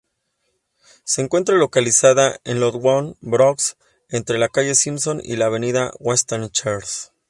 [1.03, 3.77] Se encuentra localizada en Longwood, Bronx
[4.09, 6.79] entre la Calle Simpson y la Avenida Westchester.